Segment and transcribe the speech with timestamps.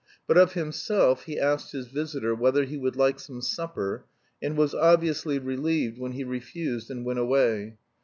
[0.25, 4.05] But of himself he asked his visitor whether he would like some supper,
[4.41, 7.77] and was obviously relieved when he refused and went away.